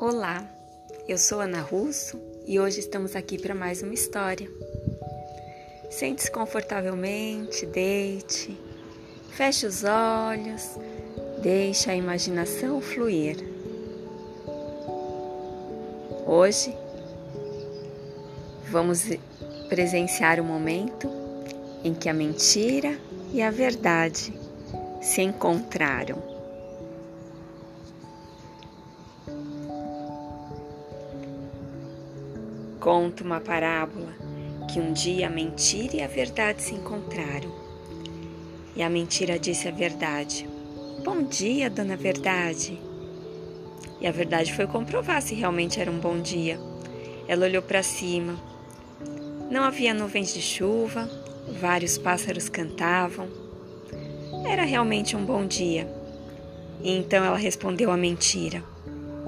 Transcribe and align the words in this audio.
Olá, 0.00 0.42
eu 1.06 1.18
sou 1.18 1.42
Ana 1.42 1.60
Russo 1.60 2.18
e 2.46 2.58
hoje 2.58 2.80
estamos 2.80 3.14
aqui 3.14 3.38
para 3.38 3.54
mais 3.54 3.82
uma 3.82 3.92
história. 3.92 4.50
Sente-se 5.90 6.30
confortavelmente, 6.30 7.66
deite, 7.66 8.58
feche 9.28 9.66
os 9.66 9.84
olhos, 9.84 10.78
deixe 11.42 11.90
a 11.90 11.94
imaginação 11.94 12.80
fluir. 12.80 13.36
Hoje 16.26 16.74
vamos 18.70 19.04
presenciar 19.68 20.40
o 20.40 20.44
momento 20.44 21.10
em 21.84 21.92
que 21.92 22.08
a 22.08 22.14
mentira 22.14 22.98
e 23.34 23.42
a 23.42 23.50
verdade 23.50 24.32
se 25.02 25.20
encontraram. 25.20 26.30
Conta 32.80 33.22
uma 33.22 33.40
parábola 33.40 34.14
que 34.72 34.80
um 34.80 34.94
dia 34.94 35.26
a 35.26 35.30
mentira 35.30 35.96
e 35.96 36.02
a 36.02 36.06
verdade 36.06 36.62
se 36.62 36.74
encontraram. 36.74 37.54
E 38.74 38.82
a 38.82 38.88
mentira 38.88 39.38
disse 39.38 39.68
a 39.68 39.70
verdade: 39.70 40.48
Bom 41.04 41.22
dia, 41.22 41.68
dona 41.68 41.94
Verdade. 41.94 42.80
E 44.00 44.06
a 44.06 44.10
verdade 44.10 44.54
foi 44.54 44.66
comprovar 44.66 45.20
se 45.20 45.34
realmente 45.34 45.78
era 45.78 45.90
um 45.90 45.98
bom 45.98 46.18
dia. 46.22 46.58
Ela 47.28 47.44
olhou 47.44 47.60
para 47.60 47.82
cima. 47.82 48.40
Não 49.50 49.62
havia 49.62 49.92
nuvens 49.92 50.32
de 50.32 50.40
chuva, 50.40 51.06
vários 51.60 51.98
pássaros 51.98 52.48
cantavam. 52.48 53.28
Era 54.48 54.64
realmente 54.64 55.14
um 55.14 55.24
bom 55.26 55.46
dia. 55.46 55.86
E 56.82 56.96
então 56.96 57.22
ela 57.22 57.36
respondeu 57.36 57.90
a 57.90 57.96
mentira: 57.98 58.64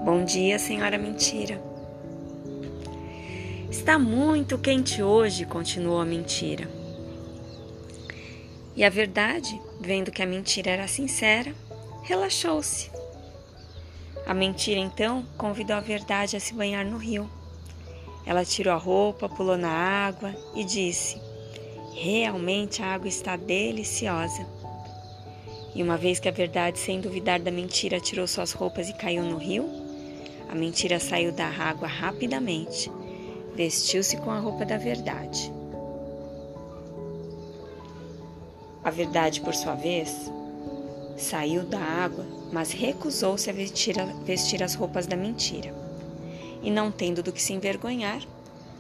Bom 0.02 0.24
dia, 0.24 0.58
senhora 0.58 0.96
mentira. 0.96 1.71
Está 3.72 3.98
muito 3.98 4.58
quente 4.58 5.02
hoje, 5.02 5.46
continuou 5.46 5.98
a 5.98 6.04
mentira. 6.04 6.68
E 8.76 8.84
a 8.84 8.90
verdade, 8.90 9.58
vendo 9.80 10.12
que 10.12 10.22
a 10.22 10.26
mentira 10.26 10.70
era 10.72 10.86
sincera, 10.86 11.54
relaxou-se. 12.02 12.90
A 14.26 14.34
mentira 14.34 14.78
então 14.78 15.24
convidou 15.38 15.74
a 15.74 15.80
verdade 15.80 16.36
a 16.36 16.40
se 16.40 16.52
banhar 16.52 16.84
no 16.84 16.98
rio. 16.98 17.30
Ela 18.26 18.44
tirou 18.44 18.74
a 18.74 18.76
roupa, 18.76 19.26
pulou 19.26 19.56
na 19.56 19.72
água 19.72 20.34
e 20.54 20.64
disse: 20.64 21.18
Realmente 21.94 22.82
a 22.82 22.92
água 22.92 23.08
está 23.08 23.36
deliciosa. 23.36 24.46
E 25.74 25.82
uma 25.82 25.96
vez 25.96 26.20
que 26.20 26.28
a 26.28 26.32
verdade, 26.32 26.78
sem 26.78 27.00
duvidar 27.00 27.40
da 27.40 27.50
mentira, 27.50 27.98
tirou 27.98 28.26
suas 28.26 28.52
roupas 28.52 28.90
e 28.90 28.92
caiu 28.92 29.22
no 29.22 29.38
rio, 29.38 29.66
a 30.50 30.54
mentira 30.54 31.00
saiu 31.00 31.32
da 31.32 31.46
água 31.46 31.88
rapidamente 31.88 32.90
vestiu-se 33.54 34.16
com 34.16 34.30
a 34.30 34.38
roupa 34.38 34.64
da 34.64 34.78
verdade. 34.78 35.52
A 38.84 38.90
verdade, 38.90 39.40
por 39.40 39.54
sua 39.54 39.74
vez, 39.74 40.30
saiu 41.16 41.64
da 41.64 41.78
água, 41.78 42.24
mas 42.50 42.72
recusou-se 42.72 43.48
a 43.48 43.52
vestir, 43.52 43.98
a 44.00 44.04
vestir 44.24 44.62
as 44.62 44.74
roupas 44.74 45.06
da 45.06 45.16
mentira. 45.16 45.72
E 46.62 46.70
não 46.70 46.90
tendo 46.90 47.22
do 47.22 47.32
que 47.32 47.42
se 47.42 47.52
envergonhar, 47.52 48.20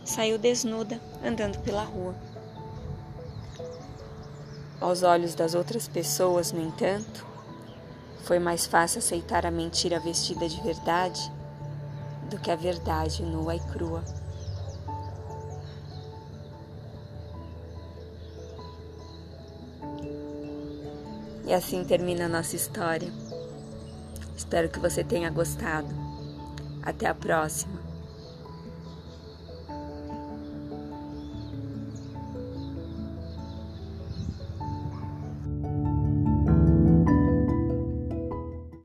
saiu 0.04 0.38
desnuda, 0.38 1.00
andando 1.24 1.58
pela 1.60 1.84
rua. 1.84 2.14
Aos 4.80 5.04
olhos 5.04 5.34
das 5.34 5.54
outras 5.54 5.86
pessoas, 5.86 6.50
no 6.50 6.60
entanto, 6.60 7.24
foi 8.24 8.38
mais 8.40 8.66
fácil 8.66 8.98
aceitar 8.98 9.46
a 9.46 9.50
mentira 9.50 10.00
vestida 10.00 10.48
de 10.48 10.60
verdade 10.60 11.32
do 12.28 12.38
que 12.38 12.50
a 12.50 12.56
verdade 12.56 13.22
nua 13.22 13.54
e 13.54 13.60
crua. 13.60 14.02
E 21.46 21.52
assim 21.52 21.84
termina 21.84 22.26
a 22.26 22.28
nossa 22.28 22.56
história. 22.56 23.12
Espero 24.36 24.68
que 24.68 24.78
você 24.78 25.02
tenha 25.02 25.30
gostado. 25.30 25.88
Até 26.82 27.06
a 27.06 27.14
próxima. 27.14 27.91